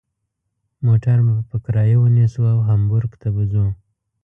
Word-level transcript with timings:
موټر 0.85 1.17
به 1.25 1.33
په 1.49 1.55
کرایه 1.65 1.97
ونیسو 1.99 2.41
او 2.53 2.59
هامبورګ 2.67 3.11
ته 3.21 3.27
به 3.35 3.43
ځو. 3.51 3.65